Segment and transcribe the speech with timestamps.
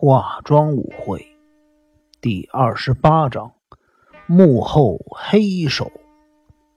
[0.00, 1.26] 化妆舞会
[2.20, 3.50] 第二十八章：
[4.28, 5.90] 幕后黑手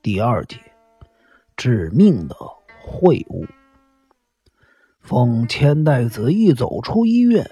[0.01, 0.57] 第二节：
[1.55, 2.35] 致命的
[2.83, 3.45] 秽物。
[5.01, 7.47] 奉千代子一走出医院，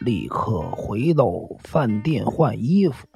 [0.00, 3.06] 立刻回到饭店换衣服，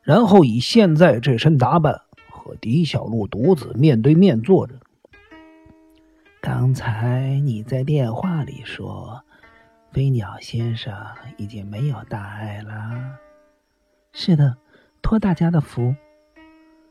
[0.00, 2.00] 然后以现在这身打扮
[2.30, 4.80] 和狄小璐独自面对面坐着。
[6.40, 9.20] 刚才你在电话里说。
[9.94, 10.92] 飞鸟先生
[11.36, 13.16] 已经没有大碍了。
[14.12, 14.56] 是的，
[15.00, 15.94] 托大家的福。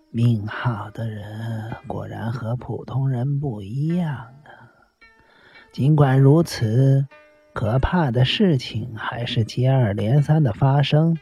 [0.09, 4.31] 命好的人果然和普通人不一样啊。
[5.73, 7.05] 尽管如此，
[7.52, 11.17] 可怕的事情还是接二连三的发生。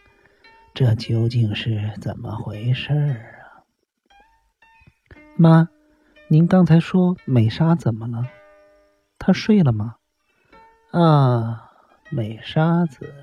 [0.75, 3.65] 这究竟是怎么回事啊？
[5.35, 5.67] 妈，
[6.27, 8.27] 您刚才说美莎怎么了？
[9.17, 9.95] 她睡了吗？
[10.91, 11.69] 啊。
[12.13, 13.13] 美沙子，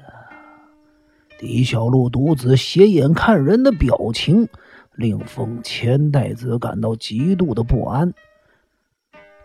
[1.38, 4.48] 狄小璐独子斜眼看人的表情，
[4.94, 8.14] 令风千代子感到极度的不安。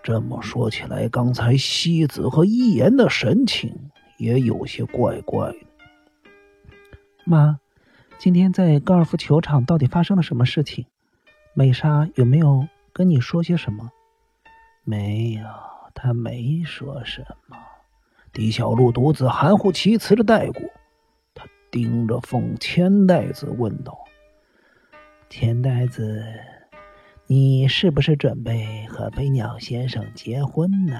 [0.02, 5.58] 这么说起来，刚才西子和一言的神情也有些怪怪的。
[7.26, 7.60] 妈，
[8.18, 10.86] 今天在高尔夫球场到底发生了什么事情？
[11.54, 13.92] 美莎有没有跟你说些什么？
[14.86, 15.46] 没有，
[15.94, 17.58] 她没说什么。
[18.34, 20.62] 狄小璐独自含糊其辞的带过，
[21.36, 23.96] 他盯着凤千代子问道
[25.30, 26.26] ：“千代子，
[27.28, 31.00] 你是不是准备和飞鸟先生结婚呢？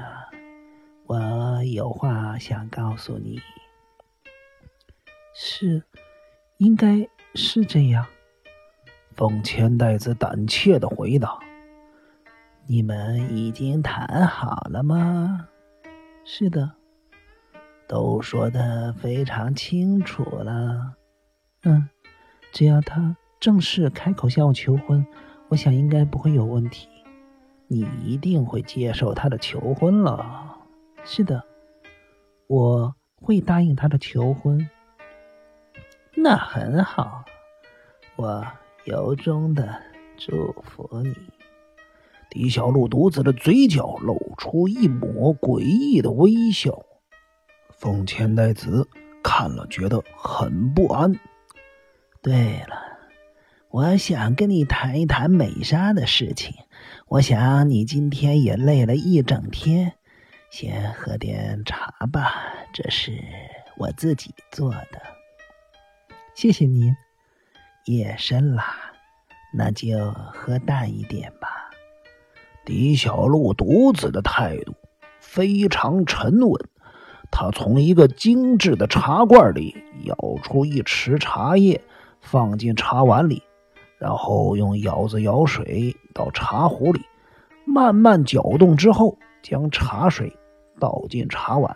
[1.08, 3.42] 我有话想告诉你。
[5.34, 5.82] ”“是，
[6.58, 8.06] 应该是这样。”
[9.16, 11.40] 凤千代子胆怯的回答。
[12.68, 15.48] “你们已经谈好了吗
[16.24, 16.74] ？”“是的。”
[17.94, 20.96] 都说的非常清楚了，
[21.62, 21.88] 嗯，
[22.52, 25.06] 只要他正式开口向我求婚，
[25.50, 26.90] 我想应该不会有问题。
[27.68, 30.58] 你一定会接受他的求婚了。
[31.04, 31.44] 是的，
[32.48, 34.68] 我会答应他的求婚。
[36.16, 37.24] 那很好，
[38.16, 38.44] 我
[38.86, 39.80] 由衷的
[40.18, 41.14] 祝福你。
[42.32, 46.84] 狄小璐独自的嘴角露出一抹诡异的微笑。
[47.78, 48.88] 奉千代子
[49.24, 51.14] 看了，觉得很不安。
[52.22, 52.82] 对了，
[53.70, 56.54] 我想跟你谈一谈美莎的事情。
[57.08, 59.94] 我想你今天也累了一整天，
[60.50, 63.12] 先喝点茶吧，这是
[63.78, 65.02] 我自己做的。
[66.36, 66.96] 谢谢您。
[67.86, 68.64] 夜深了，
[69.54, 71.70] 那就喝淡一点吧。
[72.64, 74.74] 狄小璐独子的态度
[75.20, 76.70] 非常沉稳。
[77.36, 81.82] 他从一个精致的茶罐里舀出一匙茶叶，
[82.22, 83.42] 放进茶碗里，
[83.98, 87.02] 然后用舀子舀水到茶壶里，
[87.66, 90.32] 慢慢搅动之后，将茶水
[90.80, 91.76] 倒进茶碗。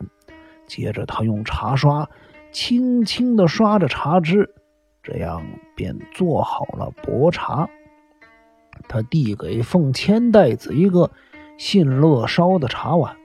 [0.68, 2.08] 接着，他用茶刷
[2.52, 4.54] 轻轻地刷着茶汁，
[5.02, 5.44] 这样
[5.76, 7.68] 便做好了薄茶。
[8.88, 11.10] 他递给凤千代子一个
[11.58, 13.18] 信乐烧的茶碗。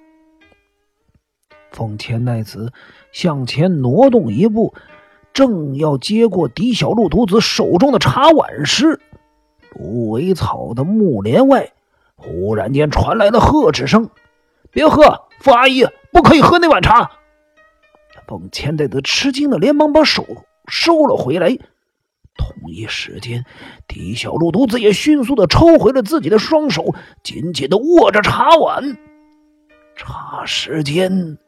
[1.72, 2.72] 凤千代子
[3.12, 4.74] 向前挪动一步，
[5.32, 9.00] 正要接过狄小璐独子手中的茶碗时，
[9.74, 11.72] 芦苇草的木帘外
[12.14, 14.10] 忽然间传来了呵斥声
[14.70, 17.10] ：“别喝，傅阿姨，不可以喝那碗茶！”
[18.28, 20.26] 凤千代子吃惊的连忙把手
[20.68, 21.58] 收了回来。
[22.36, 23.44] 同一时间，
[23.86, 28.96] 狄小璐独子也迅速的抽回了自己的双手，紧紧的握着茶碗。
[29.96, 31.38] 茶时间。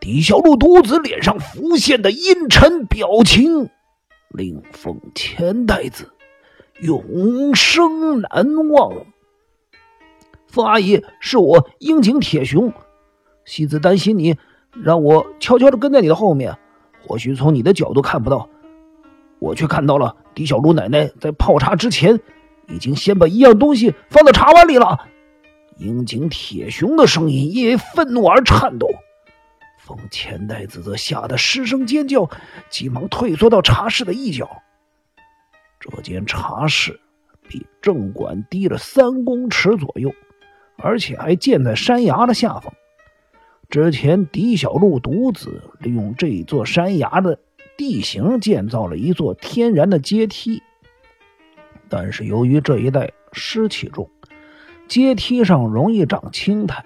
[0.00, 3.68] 狄小璐独子脸上浮现的阴沉表情，
[4.30, 6.10] 令奉千代子
[6.80, 9.04] 永生难忘。
[10.48, 12.72] 凤阿姨，是我樱井铁雄。
[13.44, 14.36] 西子担心你，
[14.72, 16.56] 让我悄悄的跟在你的后面。
[17.06, 18.48] 或许从你的角度看不到，
[19.38, 20.16] 我却看到了。
[20.34, 22.18] 狄小璐奶奶在泡茶之前，
[22.68, 24.98] 已经先把一样东西放到茶碗里了。
[25.76, 28.88] 樱井铁雄的声音因为愤怒而颤抖。
[29.82, 32.30] 奉千代子则吓得失声尖叫，
[32.68, 34.62] 急忙退缩到茶室的一角。
[35.80, 37.00] 这间茶室
[37.48, 40.12] 比正馆低了三公尺左右，
[40.76, 42.72] 而且还建在山崖的下方。
[43.70, 47.38] 之前狄小璐独子利用这座山崖的
[47.76, 50.62] 地形建造了一座天然的阶梯，
[51.88, 54.10] 但是由于这一带湿气重，
[54.86, 56.84] 阶梯上容易长青苔，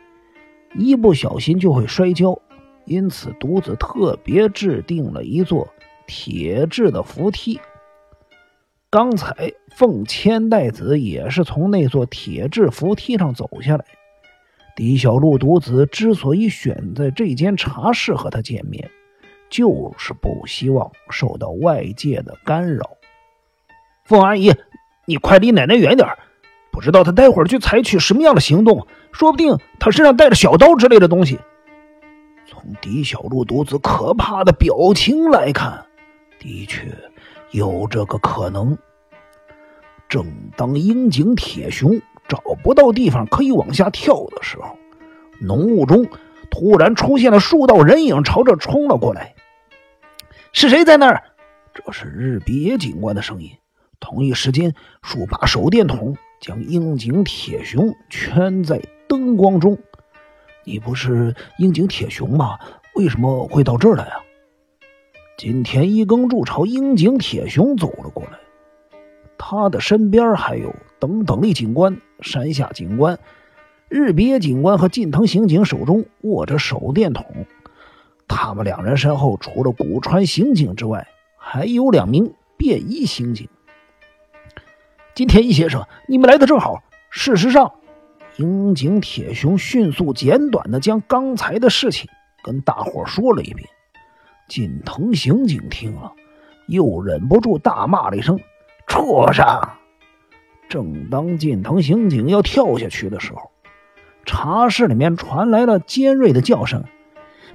[0.75, 2.41] 一不小心就会摔跤。
[2.85, 5.69] 因此，独子特别制定了一座
[6.07, 7.61] 铁制的扶梯。
[8.91, 13.85] 刚才凤千代子也是从那座铁制扶梯上走下来。
[14.77, 18.91] 狄小璐独子之所以选在这间茶室和他见面，
[19.49, 22.91] 就是不希望受到外界的干扰。
[24.05, 24.53] 凤阿姨，
[25.07, 26.09] 你快离奶奶远点
[26.71, 31.39] 不知道她待会儿去采取什么样的行动，说不定她身上带着小刀之类的东西。
[32.65, 35.85] 从狄小璐独自可怕的表情来看，
[36.39, 36.91] 的确。
[37.51, 38.77] 有这个可能。
[40.09, 40.25] 正
[40.57, 44.79] 当樱井铁雄找不到地方可以往下跳的时候，
[45.41, 46.09] 浓雾中
[46.51, 49.35] 突然出现了数道人影，朝着冲了过来。
[50.53, 51.23] 是谁在那儿？
[51.75, 53.51] 这是日比野警官的声音。
[54.01, 59.77] 同一时间，数把手电筒将樱井铁雄圈在灯光中。
[60.65, 62.59] 你不是樱井铁雄吗？
[62.95, 64.21] 为什么会到这儿来啊？
[65.37, 68.39] 金田一耕助朝樱井铁雄走了过来，
[69.37, 73.19] 他的身边还有等等力警官、山下警官、
[73.89, 77.27] 日别警官和近藤刑警，手中握着手电筒。
[78.29, 81.07] 他们两人身后除了古川刑警之外，
[81.37, 83.49] 还有两名便衣刑警。
[85.15, 86.83] 金田一先生，你们来的正好。
[87.11, 87.73] 事实上，
[88.37, 92.11] 樱井铁雄迅速简短的将刚才的事情
[92.43, 93.69] 跟大伙说了一遍。
[94.49, 96.13] 近藤刑警听了，
[96.67, 98.41] 又忍不住大骂了一声
[98.89, 99.47] ：“畜生！”
[100.69, 103.53] 正当近藤刑警要跳下去的时候，
[104.25, 106.83] 茶室里面传来了尖锐的叫声：“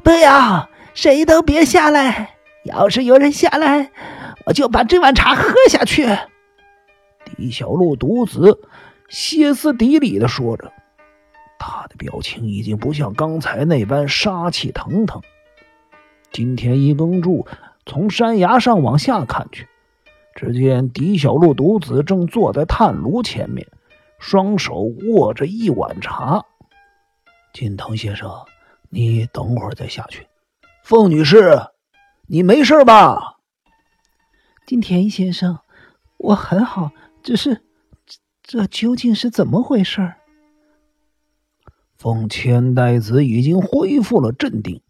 [0.01, 2.37] 不要，谁都别下来！
[2.63, 3.91] 要是有人下来，
[4.45, 6.07] 我就把这碗茶喝下去。”
[7.37, 8.61] 李小璐独子
[9.09, 10.71] 歇斯底里的说着，
[11.57, 15.21] 他的表情已经不像刚才那般杀气腾腾。
[16.31, 17.47] 金田一耕助
[17.85, 19.67] 从山崖上往下看去，
[20.35, 23.67] 只见狄小璐独子正坐在炭炉前面，
[24.19, 24.75] 双手
[25.07, 26.45] 握着一碗茶。
[27.51, 28.31] 金藤先生，
[28.89, 30.27] 你等会儿再下去。
[30.83, 31.59] 凤女士，
[32.27, 33.37] 你没事吧？
[34.67, 35.57] 金田一先生，
[36.17, 36.91] 我很好，
[37.23, 37.63] 只是
[38.51, 40.11] 这究竟是怎么回事？
[41.99, 44.81] 凤千代子已经恢复了镇定。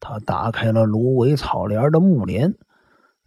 [0.00, 2.54] 他打开了芦苇草帘的木帘，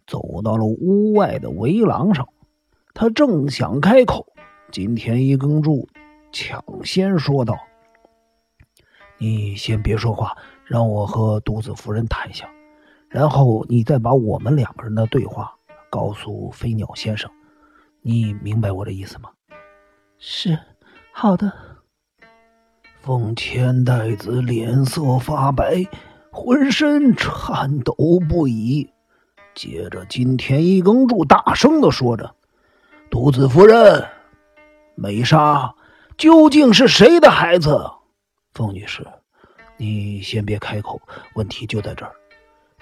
[0.04, 2.28] 走到了屋外的围廊上。
[2.94, 4.26] 他正想开口，
[4.72, 5.88] 金田一耕助
[6.32, 7.56] 抢先说道
[9.18, 12.50] ：“你先别说话，让我和独子夫人谈一下，
[13.08, 15.54] 然后你再把我们两个人的对话
[15.88, 17.30] 告诉飞鸟先生。
[18.02, 19.30] 你明白我的意思吗
[20.18, 20.58] ？”“是，
[21.12, 21.52] 好的。”
[23.02, 25.84] 凤千代子脸色发白。
[26.38, 27.94] 浑身颤抖
[28.28, 28.90] 不已，
[29.54, 32.34] 接着金田一耕助大声的说着
[33.10, 34.06] ：“独子夫人，
[34.94, 35.74] 美莎
[36.18, 37.90] 究竟是谁的孩子？”
[38.52, 39.06] 凤女士，
[39.78, 41.00] 你先别开口，
[41.36, 42.12] 问题就在这儿。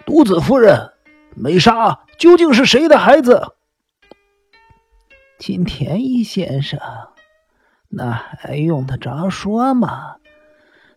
[0.05, 0.91] 独子夫人，
[1.37, 3.55] 美莎究竟是谁的孩子？
[5.39, 6.81] 金田一先生，
[7.97, 10.17] 那还用得着说吗？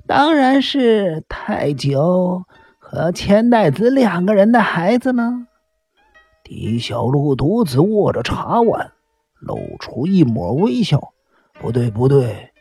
[0.07, 2.43] 当然是太久
[2.79, 5.47] 和千代子两个人的孩子呢。
[6.43, 8.93] 狄小璐独自握着茶碗，
[9.39, 11.13] 露出一抹微笑。
[11.59, 12.51] 不对，不对，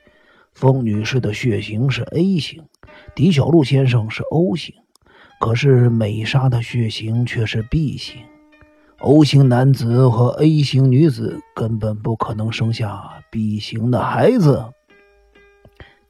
[0.53, 2.65] 风女士的血型是 A 型，
[3.15, 4.75] 狄小璐先生是 O 型，
[5.39, 8.23] 可是美莎的血型却是 B 型。
[9.01, 14.73] O 型男子和 A 型女子根本不可能生下 B 型的孩子。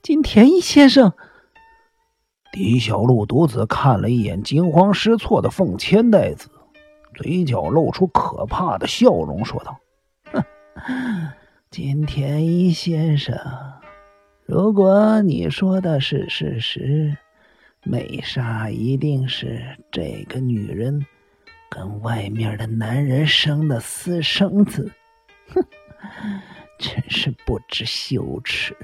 [0.01, 1.13] 金田一先生，
[2.53, 6.49] 狄小璐独自看了一眼惊慌失措的凤千代子，
[7.13, 9.77] 嘴角露出可怕的笑容，说道
[10.31, 10.43] ：“哼，
[11.69, 13.37] 金田一先生，
[14.45, 17.17] 如果你说的是事实，
[17.83, 21.05] 美莎一定是这个女人
[21.69, 24.91] 跟外面的男人生的私生子。
[25.53, 25.63] 哼，
[26.79, 28.75] 真是不知羞耻。”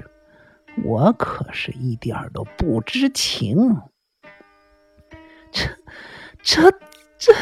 [0.82, 3.80] 我可是一点都不知情，
[5.52, 5.68] 这、
[6.42, 6.62] 这、
[7.16, 7.32] 这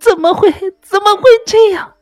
[0.00, 0.50] 怎么会？
[0.82, 1.94] 怎么会这样？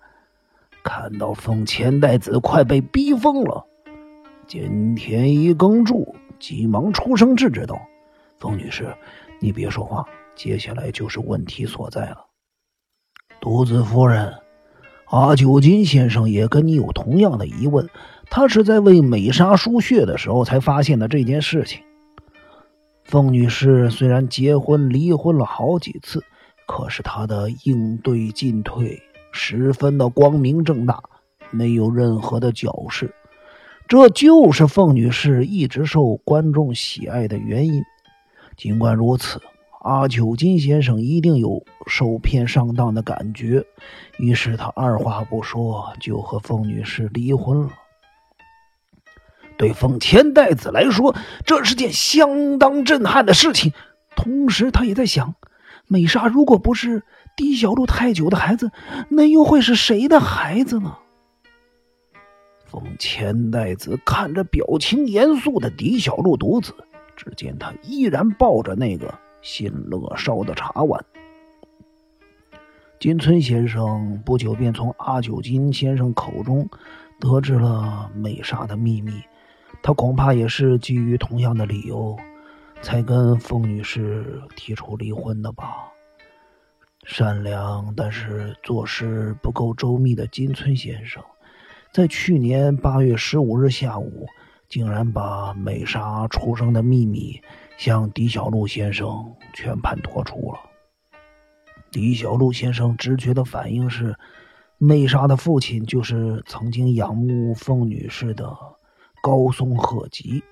[0.83, 3.67] 看到凤千代子快被逼疯了，
[4.47, 7.79] 金田一耕助急忙出声制止道
[8.41, 8.97] ：“凤女士，
[9.39, 12.26] 你别说话，接下来就是问题所在了。
[13.41, 14.35] 独子夫人，
[15.07, 17.89] 阿九金先生也跟你有同样的疑问。”
[18.29, 21.81] 他是在为美莎输血的时候才发现的这件事情。
[23.05, 26.25] 凤女士虽然结婚离婚了好几次，
[26.67, 29.01] 可是她的应对进退
[29.31, 31.01] 十分的光明正大，
[31.53, 33.15] 没有任何的矫饰。
[33.87, 37.81] 这就是凤女士一直受观众喜爱的原因。
[38.57, 39.41] 尽管如此，
[39.87, 43.65] 阿九金先生一定有受骗上当的感觉，
[44.19, 47.71] 于是他二话不说就和凤女士离婚了。
[49.57, 51.15] 对凤千代子来说，
[51.45, 53.73] 这是件相当震撼的事情。
[54.17, 55.37] 同时，他也在想：
[55.87, 57.05] 美莎如果不是
[57.37, 58.73] 狄小璐太久的孩子，
[59.09, 60.97] 那又会是谁的孩子呢？
[62.65, 66.75] 凤千代子看着表情严肃的狄小璐独子，
[67.15, 69.15] 只见他依然抱着那个
[69.47, 71.05] 新乐烧的茶碗。
[72.99, 76.69] 金村先生不久便从阿九金先生口中
[77.21, 79.23] 得知了美莎的秘密。
[79.85, 82.17] 他恐怕也是基于同样的理由，
[82.83, 85.93] 才跟凤女士提出离婚的吧。
[87.05, 91.23] 善良但是做事不够周密的金村先生，
[91.93, 94.27] 在去年八月十五日下午，
[94.69, 97.41] 竟然把美莎出生的秘密
[97.77, 100.59] 向狄小璐先生全盘托出了。
[101.91, 104.17] 狄小璐先生直觉的反应是，
[104.79, 108.57] 美莎的父亲就是曾经仰慕凤女士的。
[109.23, 110.45] 高松鹤吉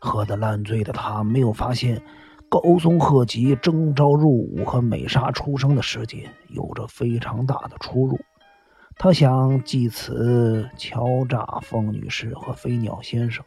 [0.00, 2.02] 喝得烂醉的他，没有发现
[2.48, 8.18] 高松鹤吉征召入伍和美莎出生的时间有着非常大的出入。
[8.96, 13.44] 他想借此敲诈凤女士和飞鸟先生，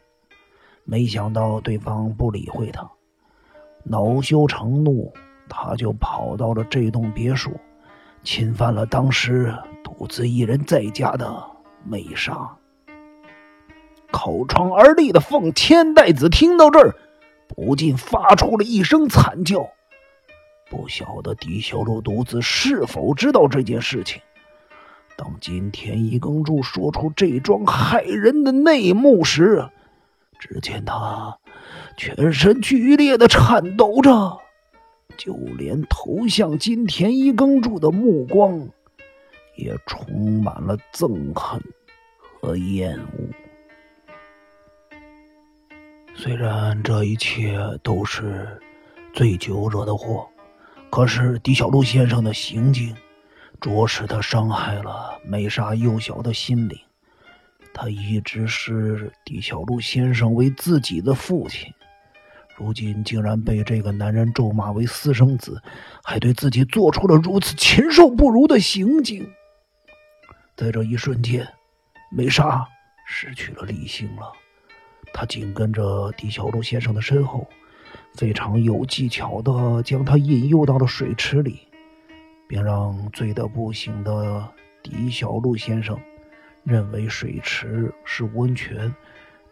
[0.84, 2.90] 没想到对方不理会他，
[3.84, 5.12] 恼羞成怒，
[5.48, 7.52] 他就跑到了这栋别墅，
[8.22, 11.44] 侵犯了当时独自一人在家的
[11.84, 12.56] 美莎。
[14.10, 16.94] 靠窗而立的凤千代子听到这儿，
[17.48, 19.68] 不禁发出了一声惨叫。
[20.70, 24.22] 不晓得狄小璐独自是否知道这件事情。
[25.16, 29.68] 当金田一耕助说出这桩骇人的内幕时，
[30.38, 31.38] 只见他
[31.96, 34.38] 全身剧烈的颤抖着，
[35.16, 38.68] 就连投向金田一耕助的目光
[39.56, 41.62] 也充满了憎恨
[42.40, 43.28] 和厌恶。
[46.16, 48.60] 虽然这一切都是
[49.12, 50.28] 醉酒惹的祸，
[50.90, 52.94] 可是狄小璐先生的行径，
[53.60, 56.78] 着实的伤害了美莎幼小的心灵。
[57.74, 61.70] 他一直视狄小璐先生为自己的父亲，
[62.56, 65.60] 如今竟然被这个男人咒骂为私生子，
[66.04, 69.28] 还对自己做出了如此禽兽不如的行径。
[70.56, 71.46] 在这一瞬间，
[72.12, 72.64] 美莎
[73.04, 74.32] 失去了理性了。
[75.12, 77.48] 他紧跟着狄小璐先生的身后，
[78.14, 81.66] 非常有技巧地将他引诱到了水池里，
[82.48, 84.48] 并让醉得不醒的
[84.80, 85.98] 狄小璐先生
[86.64, 88.94] 认为水池是温泉。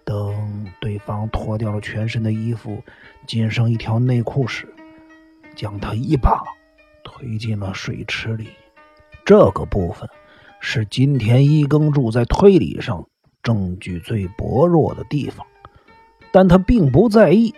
[0.04, 2.82] 等对方脱掉了全身的衣服，
[3.24, 4.66] 仅剩一条内裤时，
[5.54, 6.42] 将他一把
[7.04, 8.48] 推进了水池里。
[9.24, 10.08] 这个部分
[10.58, 13.06] 是金田一耕助在推理上
[13.44, 15.46] 证据最薄弱的地方。
[16.32, 17.54] 但他并不在意，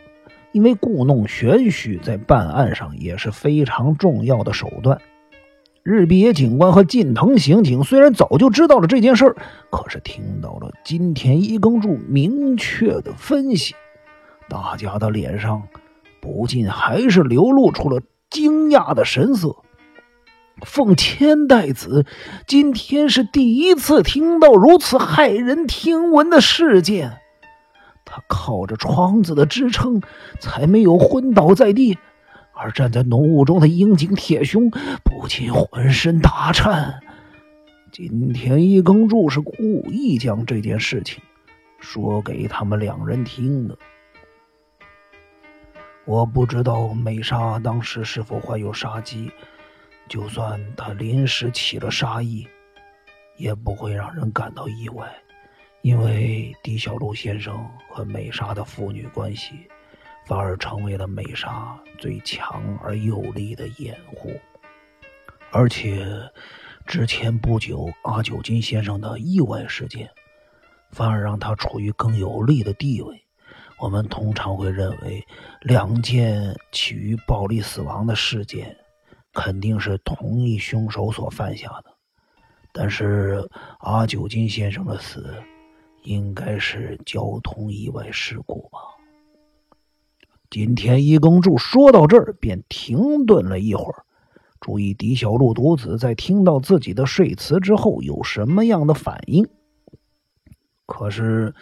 [0.52, 5.00] 因为故弄玄虚在办案上也是非常重要的手段。
[5.84, 9.36] 日比野警官和近藤刑警虽然早就知道了这件事儿，
[9.70, 13.74] 可是听到了金田一耕助明确的分析，
[14.48, 15.62] 大家的脸上
[16.22, 18.00] 不禁还是流露出了
[18.30, 19.56] 惊讶的神色。
[20.62, 22.06] 奉千代子
[22.46, 27.18] 今天是第一次听到如此骇人听闻的事件。
[28.06, 30.00] 他靠着窗子的支撑，
[30.40, 31.98] 才没有昏倒在地。
[32.54, 34.70] 而站在浓雾中的樱井铁雄
[35.04, 37.00] 不禁浑身打颤。
[37.92, 39.52] 金田一耕助是故
[39.90, 41.22] 意将这件事情
[41.78, 43.76] 说给他们两人听的。
[46.04, 49.30] 我不知道美莎当时是否怀有杀机，
[50.08, 52.46] 就算她临时起了杀意，
[53.36, 55.08] 也不会让人感到意外。
[55.82, 59.68] 因为狄小璐先生和美莎的父女关系，
[60.26, 64.32] 反而成为了美莎最强而有力的掩护。
[65.50, 66.04] 而且，
[66.86, 70.10] 之前不久阿九金先生的意外事件，
[70.90, 73.20] 反而让他处于更有利的地位。
[73.78, 75.24] 我们通常会认为，
[75.60, 78.76] 两件起于暴力死亡的事件，
[79.32, 81.92] 肯定是同一凶手所犯下的。
[82.72, 83.48] 但是
[83.80, 85.34] 阿九金先生的死，
[86.02, 88.78] 应该是交通意外事故吧。
[90.54, 94.04] 金田一耕助说到这儿，便停顿了一会儿，
[94.60, 99.48] 注意狄小璐独子在听到自己的睡词之后有什么样的反应。
[100.86, 101.52] 可是，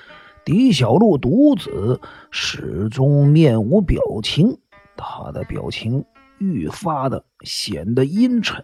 [0.45, 4.59] 狄小璐独子始终面无表情，
[4.95, 6.05] 他的表情
[6.37, 8.63] 愈发的显得阴沉。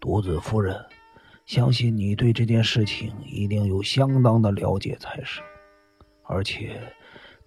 [0.00, 0.84] 独子夫人，
[1.44, 5.40] 相信你对这件事情一定有相当的了解才是，
[6.24, 6.80] 而且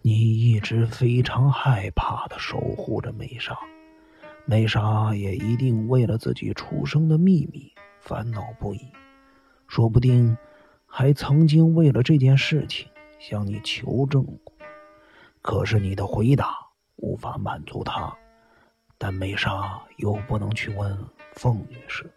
[0.02, 3.58] 你一直非常害怕的守护着美莎。
[4.46, 8.88] 美莎也一定为了自己出生的秘密烦恼不已，
[9.68, 10.36] 说不定
[10.86, 12.88] 还曾经为了这件事情
[13.20, 14.54] 向你求证过。
[15.42, 16.56] 可是你的回答
[16.96, 18.18] 无法满足她，
[18.98, 20.98] 但美莎又不能去问
[21.34, 22.10] 凤女士，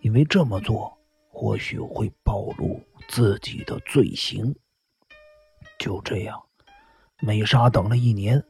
[0.00, 0.96] 因为这么做
[1.28, 4.54] 或许会暴露自己的罪行。
[5.78, 6.42] 就这样，
[7.20, 8.42] 美莎等了一年。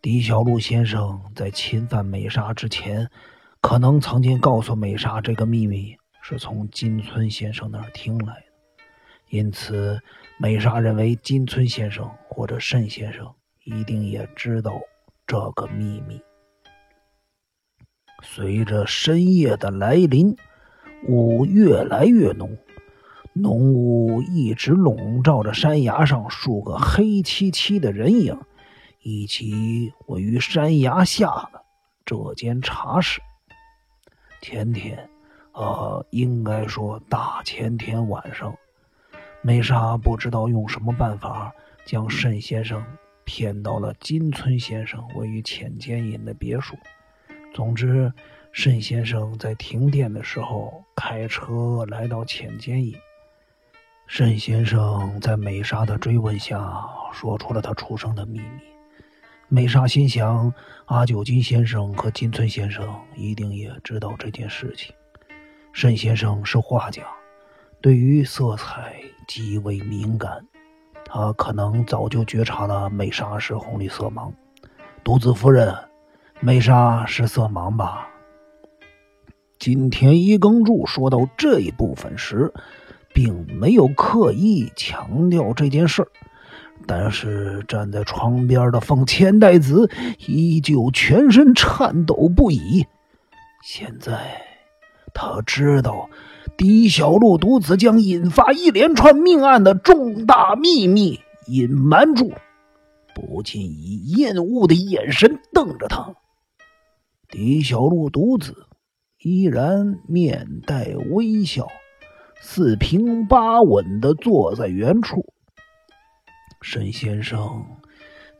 [0.00, 3.10] 狄小璐先生在侵犯美莎之前，
[3.60, 8.42] 可能曾经告诉美莎这个秘密是从金村先生那儿听来的，
[9.30, 10.00] 因此
[10.38, 14.80] 美莎认为金村先生或者慎先生一定也知道
[15.26, 16.20] 这个秘密。
[18.22, 20.36] 随着深夜的来临，
[21.08, 22.56] 雾越来越浓，
[23.40, 28.38] 浓雾一直笼罩着山崖上数个黑漆漆的人影。
[29.00, 31.62] 以及位于山崖下的
[32.04, 33.22] 这间茶室。
[34.42, 35.08] 前天，
[35.52, 38.54] 呃，应该说大前天晚上，
[39.40, 41.50] 梅莎不知道用什么办法
[41.86, 42.84] 将慎先生
[43.24, 46.76] 骗到了金村先生位于浅间隐的别墅。
[47.54, 48.12] 总之，
[48.52, 52.94] 慎先生在停电的时候开车来到浅间隐。
[54.10, 56.58] 慎先生在美莎的追问下，
[57.12, 58.46] 说出了他出生的秘密。
[59.48, 60.50] 美莎心想：
[60.86, 64.94] 阿久金先生和金村先生一定也知道这件事情。
[65.74, 67.02] 沈先生是画家，
[67.82, 68.94] 对于色彩
[69.28, 70.42] 极为敏感，
[71.04, 74.32] 他可能早就觉察了美莎是红绿色盲。
[75.04, 75.76] 独子夫人，
[76.40, 78.08] 美莎是色盲吧？
[79.58, 82.50] 今天伊耕助说到这一部分时，
[83.18, 86.08] 并没有刻意强调这件事儿。
[86.86, 89.90] 但是站在窗边的凤千代子
[90.28, 92.86] 依旧全身颤抖不已。
[93.64, 94.40] 现在
[95.12, 96.08] 他知道
[96.56, 102.30] 狄小璐独子将引发一连串命案的重大秘密隐瞒住，
[103.16, 106.14] 不禁以厌恶的眼神瞪着他。
[107.28, 108.68] 狄小璐独子
[109.18, 111.66] 依然面带微笑，
[112.40, 115.26] 四平八稳地坐在原处。
[116.62, 117.64] 沈先生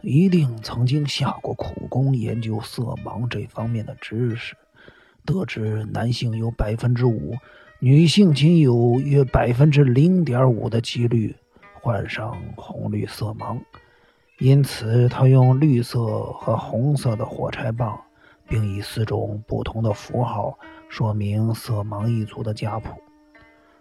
[0.00, 4.56] 一定曾经下过苦功研究色盲这方面的知识，
[5.24, 7.34] 得知男性有百分之五，
[7.80, 11.36] 女性仅有约百分之零点五的几率
[11.80, 13.58] 患上红绿色盲，
[14.38, 18.00] 因此他用绿色和红色的火柴棒，
[18.48, 20.58] 并以四种不同的符号
[20.88, 22.90] 说明色盲一族的家谱。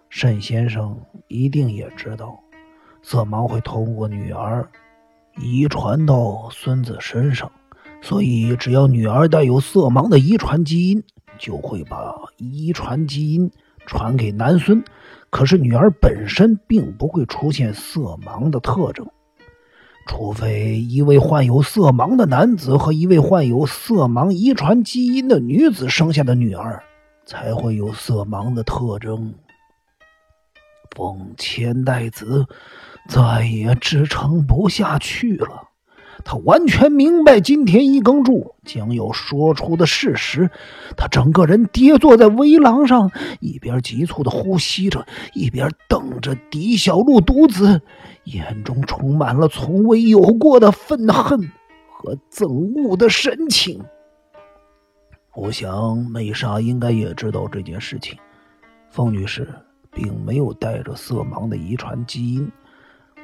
[0.09, 2.39] 沈先生一定也知道。
[3.01, 4.67] 色盲会通过女儿
[5.37, 7.49] 遗传到孙子身上，
[8.01, 11.03] 所以只要女儿带有色盲的遗传基因，
[11.37, 13.49] 就会把遗传基因
[13.85, 14.83] 传给男孙。
[15.29, 19.05] 可是女儿本身并不会出现色盲的特征，
[20.07, 26.81] 除非一位患有色盲的男子和一位患有色盲遗传基因的女子生下的女儿
[27.25, 29.33] 才会有色盲的特征。
[30.97, 32.47] 风千代子。
[33.07, 35.69] 再也支撑不下去了，
[36.25, 40.51] 他完全明白今天一耕助将要说出的事实。
[40.97, 47.81] 他整个人跌坐在围廊上，一边急促的呼吸着，一边瞪着狄小璐独子，
[48.25, 51.49] 眼中充满了从未有过的愤恨
[51.89, 53.81] 和憎恶的神情。
[55.33, 58.17] 我想美莎应该也知道这件事情。
[58.89, 59.47] 方女士
[59.97, 62.49] 并没有带着色盲的遗传基因。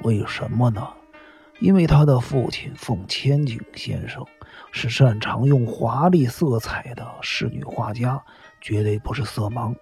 [0.01, 0.87] 为什么呢？
[1.59, 4.25] 因为他的父亲凤千景先生
[4.71, 8.21] 是擅长用华丽色彩的仕女画家，
[8.59, 9.73] 绝对不是色盲。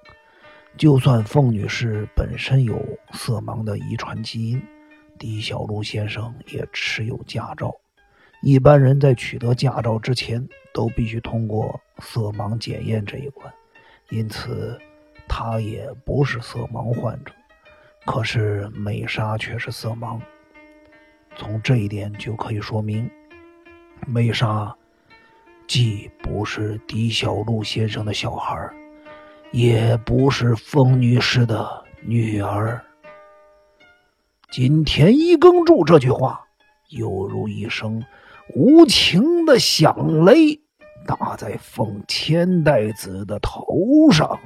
[0.78, 2.78] 就算凤女士本身有
[3.14, 4.62] 色盲的遗传基因，
[5.18, 7.74] 狄小璐先生也持有驾照。
[8.44, 13.52] 一般人在取得驾照之前，都必须通过色盲检验这一关，
[14.10, 14.78] 因此
[15.34, 17.32] 他也不是色盲患者。
[18.06, 20.20] 可是美莎却是色盲，
[21.38, 23.10] 从这一点就可以说明，
[24.06, 24.76] 美莎
[25.68, 28.70] 既不是狄小璐先生的小孩，
[29.52, 32.84] 也不是风女士的女儿。
[34.52, 36.42] 金田一耕助这句话，
[36.90, 38.04] 犹如一声
[38.54, 40.60] 无情的响雷，
[41.08, 44.38] 打在凤千代子的头上。